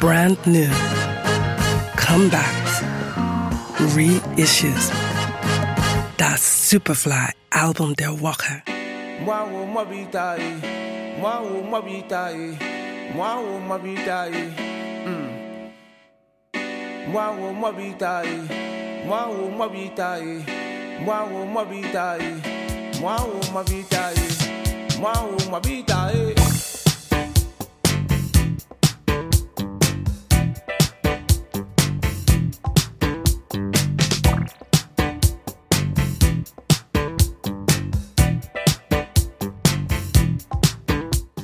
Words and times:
brand 0.00 0.38
new, 0.46 0.70
comebacks, 1.96 2.82
reissues. 3.94 4.90
Das 6.16 6.40
Superfly 6.40 7.32
Album 7.50 7.94
der 7.94 8.18
Woche. 8.20 8.62
Moi, 9.24 9.46
oh, 9.52 9.66
moi, 9.66 9.84
bitaille. 9.84 10.56
Moi, 11.20 11.42
oh, 11.42 11.62
moi, 11.62 11.82
bitaille. 11.82 12.56
Moi, 13.14 13.36
oh, 13.36 13.58
moi, 13.58 13.78
bitaille. 13.78 14.48
Moi, 25.00 25.12
oh, 25.14 25.50
moi, 25.50 25.60
bitaille. 25.60 26.19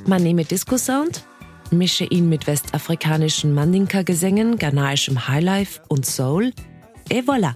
Man 0.06 0.23
nehme 0.23 0.45
Disco-Sound, 0.45 1.24
mische 1.73 2.05
ihn 2.05 2.28
mit 2.28 2.47
westafrikanischen 2.47 3.52
Mandinka-Gesängen, 3.52 4.56
ghanaischem 4.56 5.27
Highlife 5.27 5.80
und 5.88 6.06
Soul. 6.06 6.52
Et 7.10 7.27
voilà! 7.27 7.52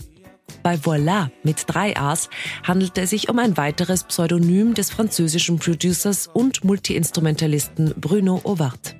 Bei 0.65 0.75
Voilà 0.75 1.31
mit 1.45 1.63
drei 1.69 1.97
A's 1.97 2.29
handelt 2.67 2.99
es 2.99 3.11
sich 3.11 3.29
um 3.29 3.39
ein 3.39 3.57
weiteres 3.57 4.03
Pseudonym 4.03 4.75
des 4.75 4.91
französischen 4.91 5.61
Producers 5.61 6.27
und 6.27 6.65
Multiinstrumentalisten 6.65 7.95
Bruno 7.97 8.41
Ovart. 8.43 8.97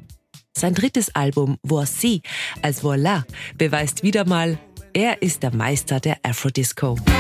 Sein 0.57 0.75
drittes 0.75 1.15
Album 1.17 1.59
Voici 1.65 2.23
als 2.63 2.85
Voilà 2.85 3.25
beweist 3.59 4.05
wieder 4.05 4.27
mal, 4.27 4.59
er 4.93 5.23
ist 5.23 5.43
der 5.43 5.55
Meister 5.55 5.99
der 5.99 6.19
Afrodisco. 6.23 6.97
alalu 6.97 7.20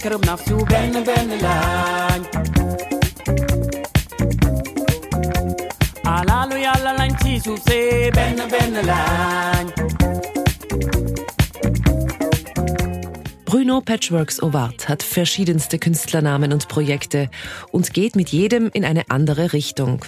lañ 0.00 0.02
ci 0.02 0.08
kërëm 0.08 0.22
naf 0.26 0.40
su 0.46 0.56
benn 0.64 1.04
benn 1.04 1.30
lañ 1.44 2.20
alalu 6.04 6.56
yàlla 6.56 6.92
lañ 6.98 7.12
ci 7.22 7.40
suuf 7.40 7.60
see 7.68 8.10
benn 8.10 8.36
benn 8.50 8.74
lañ 8.86 9.66
Bruno 13.44 13.80
Patchworks 13.80 14.42
Ovart 14.42 14.88
hat 14.88 15.02
verschiedenste 15.02 15.78
Künstlernamen 15.78 16.52
und 16.52 16.68
Projekte 16.68 17.28
und 17.72 17.92
geht 17.92 18.16
mit 18.16 18.30
jedem 18.30 18.70
in 18.72 18.84
eine 18.84 19.10
andere 19.10 19.52
Richtung. 19.52 20.04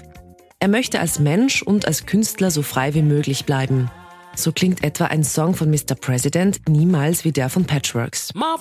Er 0.60 0.68
möchte 0.68 1.00
als 1.00 1.18
Mensch 1.18 1.60
und 1.62 1.86
als 1.86 2.06
Künstler 2.06 2.50
so 2.50 2.62
frei 2.62 2.94
wie 2.94 3.02
möglich 3.02 3.44
bleiben. 3.44 3.90
So 4.34 4.52
klingt 4.52 4.82
etwa 4.82 5.06
ein 5.06 5.24
Song 5.24 5.54
von 5.54 5.70
Mr. 5.70 5.94
President 6.00 6.60
niemals 6.68 7.24
wie 7.24 7.32
der 7.32 7.48
von 7.48 7.64
Patchworks. 7.64 8.34
ma 8.34 8.56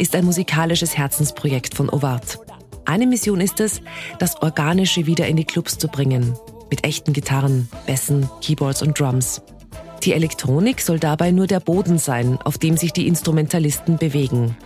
ist 0.00 0.16
ein 0.16 0.24
musikalisches 0.24 0.96
Herzensprojekt 0.96 1.74
von 1.74 1.90
Ovart. 1.90 2.38
Eine 2.86 3.06
Mission 3.06 3.40
ist 3.40 3.60
es, 3.60 3.82
das 4.18 4.40
Organische 4.40 5.06
wieder 5.06 5.28
in 5.28 5.36
die 5.36 5.44
Clubs 5.44 5.76
zu 5.76 5.88
bringen. 5.88 6.34
Mit 6.70 6.84
echten 6.84 7.12
Gitarren, 7.12 7.68
Bässen, 7.86 8.28
Keyboards 8.40 8.82
und 8.82 8.98
Drums. 8.98 9.42
Die 10.02 10.14
Elektronik 10.14 10.80
soll 10.80 10.98
dabei 10.98 11.32
nur 11.32 11.46
der 11.46 11.60
Boden 11.60 11.98
sein, 11.98 12.38
auf 12.42 12.56
dem 12.56 12.78
sich 12.78 12.94
die 12.94 13.06
Instrumentalisten 13.06 13.98
bewegen. 13.98 14.56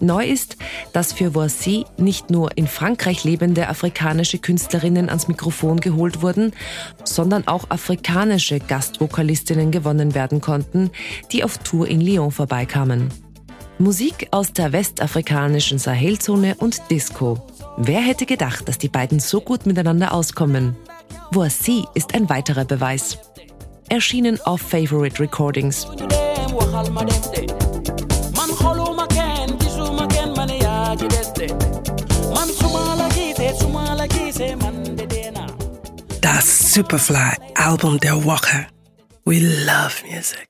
Neu 0.00 0.24
ist, 0.24 0.56
dass 0.92 1.12
für 1.12 1.34
Voici 1.34 1.84
nicht 1.98 2.30
nur 2.30 2.56
in 2.56 2.66
Frankreich 2.66 3.24
lebende 3.24 3.68
afrikanische 3.68 4.38
Künstlerinnen 4.38 5.08
ans 5.08 5.28
Mikrofon 5.28 5.80
geholt 5.80 6.22
wurden, 6.22 6.52
sondern 7.04 7.46
auch 7.46 7.68
afrikanische 7.68 8.60
Gastvokalistinnen 8.60 9.70
gewonnen 9.70 10.14
werden 10.14 10.40
konnten, 10.40 10.90
die 11.32 11.44
auf 11.44 11.58
Tour 11.58 11.88
in 11.88 12.00
Lyon 12.00 12.30
vorbeikamen. 12.30 13.12
Musik 13.80 14.26
aus 14.32 14.52
der 14.52 14.72
westafrikanischen 14.72 15.78
Sahelzone 15.78 16.56
und 16.58 16.90
Disco. 16.90 17.38
Wer 17.76 18.00
hätte 18.00 18.26
gedacht, 18.26 18.68
dass 18.68 18.78
die 18.78 18.88
beiden 18.88 19.20
so 19.20 19.40
gut 19.40 19.66
miteinander 19.66 20.12
auskommen? 20.12 20.76
Voici 21.30 21.84
ist 21.94 22.14
ein 22.14 22.28
weiterer 22.28 22.64
Beweis. 22.64 23.18
Erschienen 23.88 24.40
auf 24.44 24.60
Favorite 24.60 25.22
Recordings. 25.22 25.86
Das 36.20 36.74
Superfly 36.74 37.32
Album 37.54 38.00
der 38.00 38.24
Woche. 38.24 38.66
We 39.24 39.38
love 39.38 39.94
music. 40.10 40.46